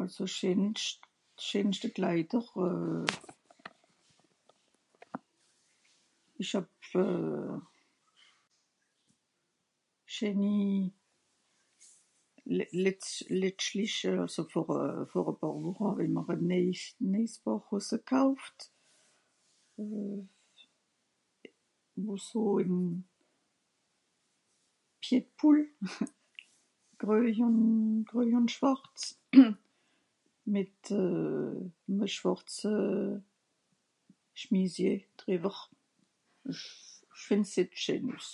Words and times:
àlso 0.00 0.24
d'scheenscht 0.30 0.98
d'scheenschte 1.38 1.88
klaider 1.96 2.46
euh 2.66 3.08
ìsch 6.40 6.54
hàb 6.56 6.68
euh 7.04 7.56
scheeni 10.14 10.56
letscht 12.82 12.84
let 12.84 13.02
letschtlich 13.40 14.00
vor 14.52 14.68
a 15.30 15.34
pààr 15.40 15.58
Woche 15.64 15.88
hàwiem'r 15.88 16.30
a 16.34 16.36
neijsch 16.52 16.86
neijs 17.12 17.34
pàar 17.44 17.60
hosse 17.70 17.98
kauft 18.12 18.58
euh 19.82 20.20
wo 22.06 22.14
so 22.28 22.40
ìm 22.64 22.76
pied 25.02 25.24
de 25.26 25.32
poule 25.38 25.64
greuj 27.00 27.38
ùn 28.38 28.52
schwàrz 28.54 29.02
mìt'm 30.54 32.02
euh 32.02 32.12
schwàrze 32.16 32.70
euh 32.72 33.14
chemisier 34.40 34.98
trewer 35.18 35.56
esch 36.50 36.74
fìnd'seht 37.24 37.70
scheen 37.82 38.06
üss 38.16 38.30